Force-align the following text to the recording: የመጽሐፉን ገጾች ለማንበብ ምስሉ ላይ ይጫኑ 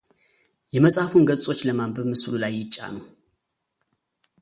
የመጽሐፉን 0.75 1.27
ገጾች 1.29 1.59
ለማንበብ 1.67 2.05
ምስሉ 2.11 2.33
ላይ 2.43 2.53
ይጫኑ 2.59 2.95